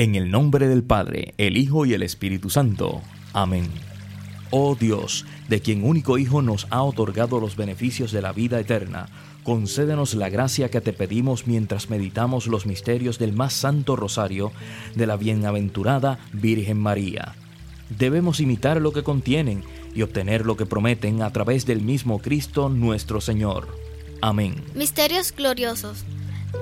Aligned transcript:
En 0.00 0.14
el 0.14 0.30
nombre 0.30 0.66
del 0.66 0.82
Padre, 0.82 1.34
el 1.36 1.58
Hijo 1.58 1.84
y 1.84 1.92
el 1.92 2.02
Espíritu 2.02 2.48
Santo. 2.48 3.02
Amén. 3.34 3.68
Oh 4.50 4.74
Dios, 4.74 5.26
de 5.50 5.60
quien 5.60 5.84
único 5.84 6.16
Hijo 6.16 6.40
nos 6.40 6.66
ha 6.70 6.82
otorgado 6.82 7.38
los 7.38 7.54
beneficios 7.54 8.10
de 8.10 8.22
la 8.22 8.32
vida 8.32 8.58
eterna, 8.58 9.10
concédenos 9.44 10.14
la 10.14 10.30
gracia 10.30 10.70
que 10.70 10.80
te 10.80 10.94
pedimos 10.94 11.46
mientras 11.46 11.90
meditamos 11.90 12.46
los 12.46 12.64
misterios 12.64 13.18
del 13.18 13.34
más 13.34 13.52
santo 13.52 13.94
rosario 13.94 14.52
de 14.94 15.06
la 15.06 15.18
bienaventurada 15.18 16.18
Virgen 16.32 16.78
María. 16.78 17.34
Debemos 17.90 18.40
imitar 18.40 18.80
lo 18.80 18.92
que 18.92 19.02
contienen 19.02 19.64
y 19.94 20.00
obtener 20.00 20.46
lo 20.46 20.56
que 20.56 20.64
prometen 20.64 21.20
a 21.20 21.30
través 21.30 21.66
del 21.66 21.82
mismo 21.82 22.20
Cristo 22.20 22.70
nuestro 22.70 23.20
Señor. 23.20 23.68
Amén. 24.22 24.64
Misterios 24.74 25.30
gloriosos. 25.36 26.06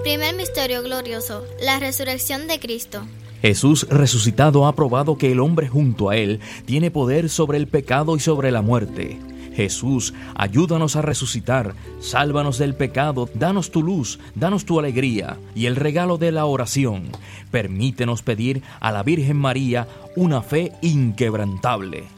Primer 0.03 0.35
misterio 0.35 0.83
glorioso, 0.83 1.47
la 1.61 1.79
resurrección 1.79 2.49
de 2.49 2.59
Cristo. 2.59 3.07
Jesús 3.41 3.87
resucitado 3.89 4.67
ha 4.67 4.75
probado 4.75 5.17
que 5.17 5.33
el 5.33 5.41
hombre 5.41 5.69
junto 5.69 6.11
a 6.11 6.17
Él 6.17 6.41
tiene 6.67 6.91
poder 6.91 7.29
sobre 7.29 7.59
el 7.59 7.69
pecado 7.69 8.17
y 8.17 8.21
sobre 8.21 8.51
la 8.51 8.63
muerte. 8.63 9.19
Jesús, 9.55 10.15
ayúdanos 10.37 10.95
a 10.95 11.03
resucitar, 11.03 11.75
sálvanos 11.99 12.59
del 12.59 12.77
pecado, 12.77 13.29
danos 13.35 13.73
tu 13.73 13.83
luz, 13.83 14.21
danos 14.37 14.65
tu 14.65 14.79
alegría 14.79 15.37
y 15.55 15.67
el 15.67 15.75
regalo 15.75 16.17
de 16.17 16.31
la 16.31 16.45
oración. 16.45 17.11
Permítenos 17.51 18.23
pedir 18.23 18.63
a 18.79 18.93
la 18.93 19.03
Virgen 19.03 19.37
María 19.37 19.89
una 20.15 20.43
fe 20.43 20.73
inquebrantable. 20.81 22.18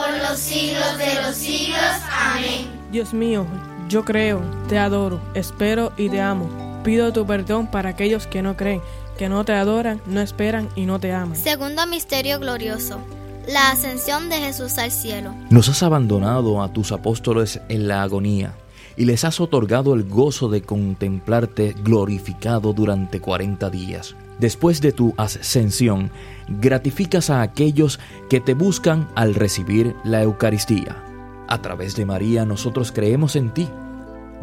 los 0.31 0.39
siglos 0.39 0.97
de 0.97 1.21
los 1.21 1.35
siglos. 1.35 1.79
Amén. 2.09 2.67
Dios 2.89 3.13
mío, 3.13 3.45
yo 3.89 4.05
creo, 4.05 4.41
te 4.69 4.79
adoro, 4.79 5.19
espero 5.33 5.91
y 5.97 6.07
te 6.07 6.21
amo. 6.21 6.49
Pido 6.85 7.11
tu 7.11 7.25
perdón 7.25 7.67
para 7.67 7.89
aquellos 7.89 8.27
que 8.27 8.41
no 8.41 8.55
creen, 8.55 8.81
que 9.17 9.27
no 9.27 9.43
te 9.43 9.51
adoran, 9.51 10.01
no 10.05 10.21
esperan 10.21 10.69
y 10.73 10.85
no 10.85 10.99
te 10.99 11.11
aman. 11.11 11.35
Segundo 11.35 11.85
misterio 11.85 12.39
glorioso, 12.39 12.99
La 13.45 13.71
ascensión 13.71 14.29
de 14.29 14.37
Jesús 14.37 14.77
al 14.77 14.91
cielo. 14.91 15.33
Nos 15.49 15.67
has 15.67 15.83
abandonado 15.83 16.61
a 16.61 16.71
tus 16.71 16.93
apóstoles 16.93 17.59
en 17.67 17.89
la 17.89 18.01
agonía 18.01 18.53
y 18.97 19.05
les 19.05 19.23
has 19.23 19.39
otorgado 19.39 19.93
el 19.93 20.03
gozo 20.03 20.49
de 20.49 20.61
contemplarte 20.61 21.75
glorificado 21.83 22.73
durante 22.73 23.19
cuarenta 23.19 23.69
días. 23.69 24.15
Después 24.39 24.81
de 24.81 24.91
tu 24.91 25.13
ascensión, 25.17 26.09
gratificas 26.47 27.29
a 27.29 27.41
aquellos 27.41 27.99
que 28.29 28.39
te 28.39 28.53
buscan 28.53 29.07
al 29.15 29.35
recibir 29.35 29.95
la 30.03 30.23
Eucaristía. 30.23 31.03
A 31.47 31.61
través 31.61 31.95
de 31.95 32.05
María 32.05 32.45
nosotros 32.45 32.91
creemos 32.91 33.35
en 33.35 33.53
ti. 33.53 33.67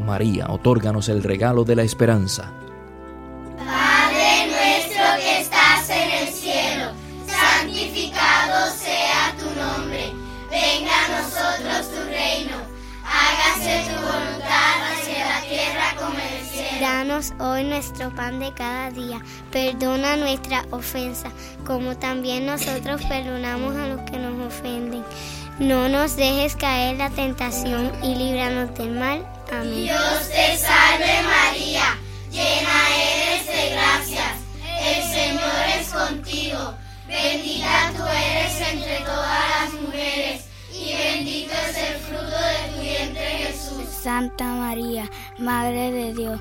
María, 0.04 0.46
otórganos 0.50 1.08
el 1.08 1.22
regalo 1.22 1.64
de 1.64 1.76
la 1.76 1.82
esperanza. 1.82 2.52
Danos 16.80 17.32
hoy 17.40 17.64
nuestro 17.64 18.14
pan 18.14 18.38
de 18.38 18.52
cada 18.54 18.90
día. 18.90 19.20
Perdona 19.50 20.16
nuestra 20.16 20.64
ofensa, 20.70 21.30
como 21.66 21.96
también 21.96 22.46
nosotros 22.46 23.02
perdonamos 23.08 23.74
a 23.74 23.88
los 23.88 24.00
que 24.08 24.16
nos 24.18 24.46
ofenden. 24.46 25.04
No 25.58 25.88
nos 25.88 26.14
dejes 26.14 26.54
caer 26.54 26.92
en 26.92 26.98
la 26.98 27.10
tentación 27.10 27.90
y 28.02 28.14
líbranos 28.14 28.72
del 28.78 28.92
mal. 28.92 29.26
Amén. 29.50 29.84
Dios 29.84 30.28
te 30.28 30.56
salve 30.56 31.22
María, 31.24 31.98
llena 32.30 32.78
eres 32.94 33.46
de 33.46 33.70
gracias. 33.74 34.32
El 34.80 35.02
Señor 35.02 35.80
es 35.80 35.88
contigo. 35.88 36.74
Bendita 37.08 37.90
tú 37.96 38.04
eres 38.04 38.60
entre 38.72 38.98
todas 38.98 39.40
las 39.50 39.82
mujeres 39.82 40.44
y 40.72 40.92
bendito 40.92 41.54
es 41.68 41.76
el 41.76 41.96
fruto 42.02 42.36
de 42.36 42.72
tu 42.72 42.80
vientre 42.80 43.24
Jesús. 43.24 43.88
Santa 44.02 44.44
María, 44.44 45.10
Madre 45.38 45.90
de 45.90 46.14
Dios, 46.14 46.40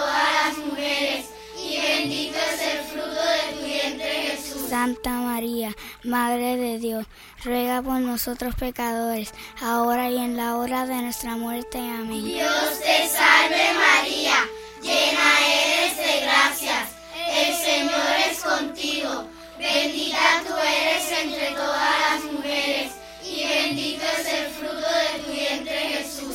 Santa 4.71 5.09
María, 5.09 5.75
Madre 6.01 6.55
de 6.55 6.79
Dios, 6.79 7.05
ruega 7.43 7.81
por 7.81 7.99
nosotros 7.99 8.55
pecadores, 8.55 9.33
ahora 9.59 10.09
y 10.09 10.15
en 10.17 10.37
la 10.37 10.55
hora 10.55 10.85
de 10.85 10.95
nuestra 11.01 11.35
muerte. 11.35 11.77
Amén. 11.77 12.23
Dios 12.23 12.79
te 12.79 13.09
salve 13.09 13.73
María, 13.73 14.47
llena 14.81 15.29
eres 15.45 15.97
de 15.97 16.21
gracias. 16.21 16.89
El 17.35 17.53
Señor 17.53 18.15
es 18.29 18.39
contigo. 18.39 19.27
Bendita 19.59 20.41
tú 20.47 20.53
eres 20.55 21.21
entre 21.21 21.51
todas 21.51 22.00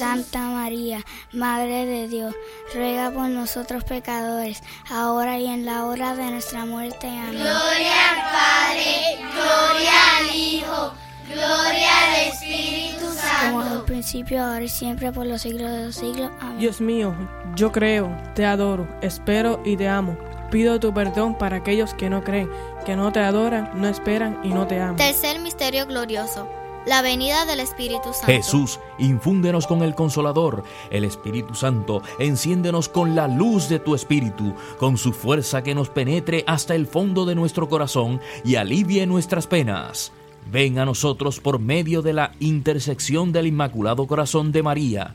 Santa 0.00 0.40
María, 0.40 1.04
Madre 1.32 1.84
de 1.84 2.08
Dios, 2.08 2.34
ruega 2.74 3.10
por 3.10 3.28
nosotros 3.28 3.84
pecadores, 3.84 4.62
ahora 4.90 5.38
y 5.38 5.46
en 5.46 5.66
la 5.66 5.84
hora 5.84 6.16
de 6.16 6.30
nuestra 6.30 6.64
muerte. 6.64 7.06
Amén. 7.06 7.34
Gloria 7.34 7.92
al 8.08 8.32
Padre, 8.32 9.18
gloria 9.34 9.92
al 10.18 10.34
Hijo, 10.34 10.92
gloria 11.28 11.90
al 12.06 12.32
Espíritu 12.32 13.04
Como 13.04 13.60
en 13.60 13.66
el 13.66 13.72
Santo. 13.74 13.84
principio, 13.84 14.42
ahora 14.42 14.62
y 14.64 14.68
siempre, 14.70 15.12
por 15.12 15.26
los 15.26 15.42
siglos 15.42 15.70
de 15.70 15.84
los 15.84 15.94
siglos. 15.94 16.30
Amén. 16.40 16.58
Dios 16.58 16.80
mío, 16.80 17.14
yo 17.54 17.70
creo, 17.70 18.10
te 18.34 18.46
adoro, 18.46 18.88
espero 19.02 19.60
y 19.66 19.76
te 19.76 19.86
amo. 19.86 20.16
Pido 20.50 20.80
tu 20.80 20.94
perdón 20.94 21.36
para 21.36 21.56
aquellos 21.58 21.92
que 21.92 22.08
no 22.08 22.24
creen, 22.24 22.50
que 22.86 22.96
no 22.96 23.12
te 23.12 23.20
adoran, 23.20 23.70
no 23.74 23.86
esperan 23.86 24.40
y 24.42 24.48
no 24.48 24.66
te 24.66 24.80
aman. 24.80 24.96
Tercer 24.96 25.40
misterio 25.40 25.86
glorioso. 25.86 26.48
La 26.86 27.02
venida 27.02 27.44
del 27.44 27.60
Espíritu 27.60 28.12
Santo. 28.12 28.26
Jesús, 28.26 28.80
infúndenos 28.98 29.66
con 29.66 29.82
el 29.82 29.94
consolador, 29.94 30.64
el 30.90 31.04
Espíritu 31.04 31.54
Santo, 31.54 32.02
enciéndenos 32.18 32.88
con 32.88 33.14
la 33.14 33.28
luz 33.28 33.68
de 33.68 33.78
tu 33.78 33.94
Espíritu, 33.94 34.54
con 34.78 34.96
su 34.96 35.12
fuerza 35.12 35.62
que 35.62 35.74
nos 35.74 35.90
penetre 35.90 36.44
hasta 36.46 36.74
el 36.74 36.86
fondo 36.86 37.26
de 37.26 37.34
nuestro 37.34 37.68
corazón 37.68 38.20
y 38.44 38.56
alivie 38.56 39.06
nuestras 39.06 39.46
penas. 39.46 40.12
Ven 40.50 40.78
a 40.78 40.84
nosotros 40.84 41.38
por 41.38 41.58
medio 41.58 42.02
de 42.02 42.12
la 42.12 42.32
intersección 42.40 43.32
del 43.32 43.46
Inmaculado 43.46 44.06
Corazón 44.06 44.52
de 44.52 44.62
María 44.62 45.14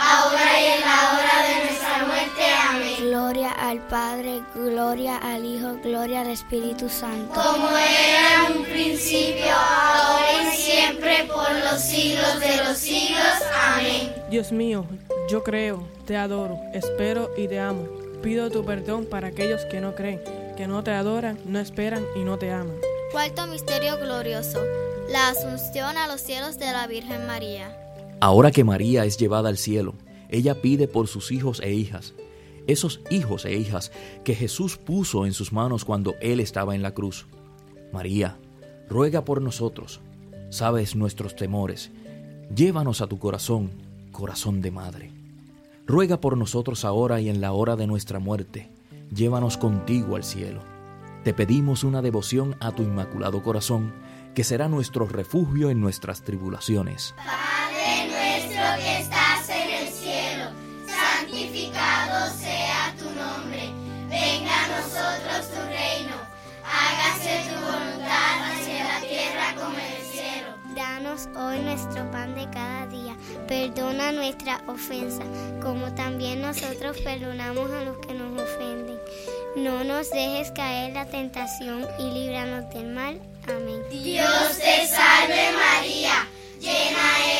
ahora 0.00 0.60
y 0.60 0.66
en 0.66 0.80
la 0.80 1.12
hora 1.12 1.48
de 1.48 1.64
nuestra 1.64 2.06
muerte. 2.06 2.42
Amén. 2.68 2.94
Gloria 3.00 3.52
al 3.52 3.78
Padre, 3.88 4.42
gloria 4.54 5.16
al 5.18 5.44
Hijo, 5.44 5.74
gloria 5.82 6.22
al 6.22 6.28
Espíritu 6.30 6.88
Santo. 6.88 7.32
Como 7.34 7.68
era 7.68 8.46
en 8.46 8.58
un 8.58 8.64
principio, 8.64 9.52
ahora 9.52 10.52
y 10.52 10.56
siempre, 10.56 11.24
por 11.24 11.52
los 11.70 11.80
siglos 11.80 12.40
de 12.40 12.56
los 12.64 12.78
siglos. 12.78 13.26
Amén. 13.62 14.14
Dios 14.30 14.52
mío, 14.52 14.86
yo 15.28 15.42
creo, 15.42 15.86
te 16.06 16.16
adoro, 16.16 16.58
espero 16.72 17.30
y 17.36 17.48
te 17.48 17.60
amo. 17.60 17.86
Pido 18.22 18.50
tu 18.50 18.64
perdón 18.64 19.06
para 19.06 19.28
aquellos 19.28 19.64
que 19.66 19.80
no 19.80 19.94
creen, 19.94 20.22
que 20.56 20.66
no 20.66 20.82
te 20.84 20.90
adoran, 20.90 21.38
no 21.44 21.58
esperan 21.58 22.04
y 22.16 22.20
no 22.20 22.38
te 22.38 22.52
aman. 22.52 22.76
Cuarto 23.12 23.46
misterio 23.46 23.96
glorioso, 23.96 24.62
la 25.08 25.28
asunción 25.30 25.96
a 25.96 26.06
los 26.06 26.20
cielos 26.20 26.58
de 26.58 26.70
la 26.72 26.86
Virgen 26.86 27.26
María. 27.26 27.76
Ahora 28.20 28.50
que 28.50 28.64
María 28.64 29.06
es 29.06 29.16
llevada 29.16 29.48
al 29.48 29.56
cielo, 29.56 29.94
ella 30.28 30.60
pide 30.60 30.88
por 30.88 31.08
sus 31.08 31.32
hijos 31.32 31.60
e 31.60 31.72
hijas, 31.72 32.14
esos 32.66 33.00
hijos 33.10 33.46
e 33.46 33.56
hijas 33.56 33.92
que 34.24 34.34
Jesús 34.34 34.76
puso 34.76 35.24
en 35.24 35.32
sus 35.32 35.54
manos 35.54 35.86
cuando 35.86 36.14
Él 36.20 36.38
estaba 36.38 36.74
en 36.74 36.82
la 36.82 36.92
cruz. 36.92 37.26
María, 37.92 38.36
ruega 38.90 39.24
por 39.24 39.40
nosotros, 39.40 40.02
sabes 40.50 40.96
nuestros 40.96 41.34
temores, 41.34 41.92
llévanos 42.54 43.00
a 43.00 43.06
tu 43.06 43.18
corazón, 43.18 43.70
corazón 44.12 44.60
de 44.60 44.70
madre. 44.70 45.12
Ruega 45.86 46.20
por 46.20 46.36
nosotros 46.36 46.84
ahora 46.84 47.22
y 47.22 47.30
en 47.30 47.40
la 47.40 47.52
hora 47.52 47.74
de 47.74 47.86
nuestra 47.86 48.18
muerte, 48.18 48.70
llévanos 49.14 49.56
contigo 49.56 50.16
al 50.16 50.24
cielo. 50.24 50.60
Te 51.24 51.32
pedimos 51.32 51.84
una 51.84 52.02
devoción 52.02 52.54
a 52.60 52.72
tu 52.72 52.82
inmaculado 52.82 53.42
corazón, 53.42 53.94
que 54.34 54.44
será 54.44 54.68
nuestro 54.68 55.06
refugio 55.06 55.70
en 55.70 55.80
nuestras 55.80 56.22
tribulaciones. 56.22 57.14
Que 58.76 58.98
estás 58.98 59.48
en 59.48 59.70
el 59.70 59.88
cielo, 59.92 60.50
santificado 60.86 62.30
sea 62.36 62.94
tu 62.98 63.04
nombre. 63.10 63.70
Venga 64.08 64.64
a 64.64 64.68
nosotros 64.68 65.48
tu 65.48 65.60
reino. 65.68 66.16
Hágase 66.64 67.48
tu 67.48 67.60
voluntad 67.60 68.52
hacia 68.52 68.84
la 68.84 69.00
tierra 69.00 69.54
como 69.56 69.78
en 69.78 69.84
el 69.84 70.06
cielo. 70.06 70.48
Danos 70.74 71.28
hoy 71.36 71.58
nuestro 71.60 72.10
pan 72.10 72.34
de 72.34 72.48
cada 72.50 72.86
día. 72.86 73.16
Perdona 73.48 74.12
nuestra 74.12 74.60
ofensa, 74.68 75.22
como 75.62 75.92
también 75.94 76.42
nosotros 76.42 76.98
perdonamos 77.02 77.70
a 77.72 77.84
los 77.84 77.98
que 77.98 78.14
nos 78.14 78.40
ofenden. 78.40 78.98
No 79.56 79.82
nos 79.84 80.10
dejes 80.10 80.52
caer 80.52 80.90
en 80.90 80.94
la 80.94 81.06
tentación 81.06 81.86
y 81.98 82.10
líbranos 82.12 82.72
del 82.72 82.86
mal. 82.86 83.20
Amén. 83.48 83.82
Dios 83.90 84.58
te 84.58 84.86
salve 84.86 85.50
María, 85.52 86.28
llena 86.60 87.24
eres 87.26 87.39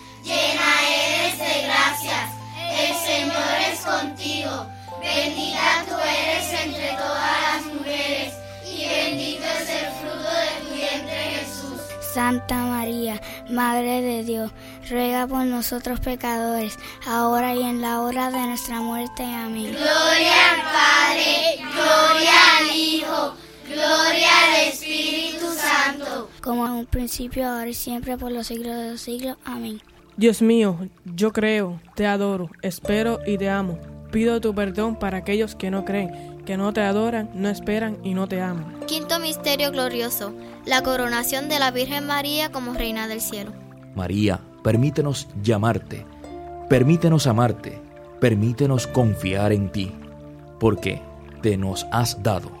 llena 0.23 0.87
eres 0.87 1.37
de 1.37 1.67
gracias. 1.67 2.29
El 2.71 2.95
Señor 2.95 3.55
es 3.71 3.79
contigo. 3.81 4.67
Bendita 5.01 5.85
tú 5.87 5.95
eres 5.95 6.63
entre 6.63 6.89
todas 6.91 7.41
las 7.41 7.73
mujeres 7.73 8.33
y 8.65 8.85
bendito 8.87 9.43
es 9.43 9.69
el 9.69 9.87
fruto 9.99 10.29
de 10.29 10.69
tu 10.69 10.75
vientre 10.75 11.17
Jesús. 11.35 11.81
Santa 12.13 12.55
María, 12.55 13.19
Madre 13.49 14.01
de 14.01 14.23
Dios, 14.23 14.51
ruega 14.89 15.25
por 15.27 15.43
nosotros 15.45 15.99
pecadores, 15.99 16.77
ahora 17.07 17.55
y 17.55 17.63
en 17.63 17.81
la 17.81 18.01
hora 18.01 18.29
de 18.29 18.39
nuestra 18.47 18.79
muerte. 18.79 19.23
Amén. 19.23 19.71
Gloria 19.71 20.51
al 20.51 20.61
Padre, 20.61 21.57
gloria 21.73 22.57
al 22.59 22.75
Hijo, 22.75 23.33
gloria 23.67 24.29
al 24.45 24.67
Espíritu 24.67 25.47
Santo. 25.53 26.29
Como 26.41 26.65
en 26.65 26.73
un 26.73 26.85
principio, 26.85 27.47
ahora 27.47 27.69
y 27.69 27.73
siempre, 27.73 28.17
por 28.17 28.31
los 28.31 28.47
siglos 28.47 28.75
de 28.75 28.91
los 28.91 29.01
siglos. 29.01 29.37
Amén. 29.45 29.81
Dios 30.17 30.41
mío, 30.41 30.77
yo 31.05 31.31
creo, 31.31 31.79
te 31.95 32.05
adoro, 32.05 32.49
espero 32.61 33.19
y 33.25 33.37
te 33.37 33.49
amo. 33.49 33.79
Pido 34.11 34.41
tu 34.41 34.53
perdón 34.53 34.97
para 34.97 35.19
aquellos 35.19 35.55
que 35.55 35.71
no 35.71 35.85
creen, 35.85 36.43
que 36.45 36.57
no 36.57 36.73
te 36.73 36.81
adoran, 36.81 37.29
no 37.33 37.47
esperan 37.47 37.97
y 38.03 38.13
no 38.13 38.27
te 38.27 38.41
aman. 38.41 38.81
Quinto 38.87 39.19
misterio 39.19 39.71
glorioso, 39.71 40.33
la 40.65 40.83
coronación 40.83 41.47
de 41.47 41.59
la 41.59 41.71
Virgen 41.71 42.05
María 42.05 42.51
como 42.51 42.73
Reina 42.73 43.07
del 43.07 43.21
Cielo. 43.21 43.53
María, 43.95 44.41
permítenos 44.63 45.29
llamarte, 45.41 46.05
permítenos 46.67 47.25
amarte, 47.25 47.81
permítenos 48.19 48.87
confiar 48.87 49.53
en 49.53 49.71
ti, 49.71 49.93
porque 50.59 51.01
te 51.41 51.55
nos 51.55 51.87
has 51.91 52.21
dado. 52.21 52.60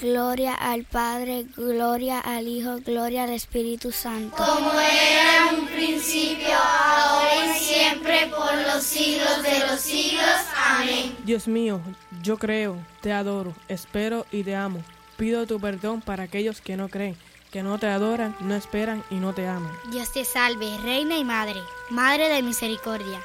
Gloria 0.00 0.54
al 0.54 0.84
Padre, 0.84 1.46
gloria 1.56 2.20
al 2.20 2.48
Hijo, 2.48 2.78
gloria 2.84 3.24
al 3.24 3.30
Espíritu 3.30 3.92
Santo. 3.92 4.36
Como 4.36 4.72
era 4.72 5.48
en 5.50 5.60
un 5.60 5.66
principio, 5.68 6.54
ahora 6.54 7.56
y 7.56 7.58
siempre, 7.58 8.26
por 8.26 8.54
los 8.66 8.84
siglos 8.84 9.42
de 9.42 9.66
los 9.66 9.80
siglos. 9.80 10.24
Amén. 10.54 11.16
Dios 11.24 11.48
mío, 11.48 11.80
yo 12.22 12.36
creo, 12.36 12.76
te 13.00 13.12
adoro, 13.12 13.54
espero 13.68 14.26
y 14.30 14.42
te 14.42 14.54
amo. 14.54 14.82
Pido 15.16 15.46
tu 15.46 15.58
perdón 15.58 16.02
para 16.02 16.24
aquellos 16.24 16.60
que 16.60 16.76
no 16.76 16.88
creen, 16.88 17.16
que 17.50 17.62
no 17.62 17.78
te 17.78 17.86
adoran, 17.86 18.36
no 18.40 18.54
esperan 18.54 19.02
y 19.08 19.14
no 19.14 19.32
te 19.32 19.46
aman. 19.48 19.72
Dios 19.90 20.12
te 20.12 20.26
salve, 20.26 20.76
Reina 20.82 21.16
y 21.16 21.24
Madre, 21.24 21.60
Madre 21.88 22.28
de 22.28 22.42
misericordia, 22.42 23.18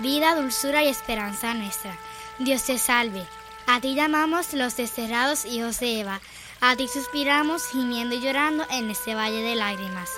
vida, 0.00 0.34
dulzura 0.36 0.82
y 0.84 0.88
esperanza 0.88 1.52
nuestra. 1.52 1.94
Dios 2.38 2.62
te 2.62 2.78
salve. 2.78 3.26
A 3.66 3.80
ti 3.80 3.94
llamamos 3.94 4.52
los 4.52 4.76
desterrados 4.76 5.46
hijos 5.46 5.80
de 5.80 6.00
Eva. 6.00 6.20
A 6.60 6.76
ti 6.76 6.86
suspiramos, 6.86 7.66
gimiendo 7.66 8.14
y 8.14 8.20
llorando 8.20 8.66
en 8.70 8.90
este 8.90 9.14
valle 9.14 9.42
de 9.42 9.54
lágrimas. 9.54 10.10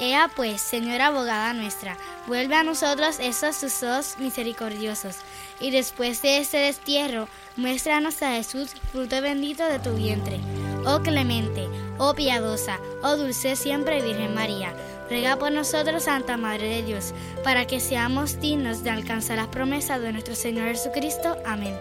Ea 0.00 0.30
pues, 0.34 0.60
Señora 0.60 1.08
abogada 1.08 1.52
nuestra, 1.52 1.96
vuelve 2.26 2.54
a 2.54 2.62
nosotros 2.62 3.18
esos 3.20 3.58
tus 3.58 3.82
ojos 3.82 4.14
misericordiosos, 4.18 5.16
y 5.58 5.72
después 5.72 6.22
de 6.22 6.38
este 6.38 6.58
destierro, 6.58 7.28
muéstranos 7.56 8.22
a 8.22 8.30
Jesús, 8.30 8.70
fruto 8.92 9.20
bendito 9.20 9.64
de 9.64 9.80
tu 9.80 9.94
vientre. 9.94 10.38
Oh 10.86 11.00
clemente, 11.00 11.66
oh 11.98 12.14
piadosa, 12.14 12.78
oh 13.02 13.16
dulce 13.16 13.56
siempre 13.56 14.02
Virgen 14.02 14.34
María, 14.34 14.72
ruega 15.10 15.36
por 15.36 15.50
nosotros, 15.50 16.04
Santa 16.04 16.36
Madre 16.36 16.68
de 16.68 16.82
Dios, 16.84 17.12
para 17.42 17.66
que 17.66 17.80
seamos 17.80 18.40
dignos 18.40 18.84
de 18.84 18.90
alcanzar 18.90 19.38
las 19.38 19.48
promesas 19.48 20.00
de 20.00 20.12
nuestro 20.12 20.36
Señor 20.36 20.68
Jesucristo. 20.68 21.36
Amén. 21.44 21.76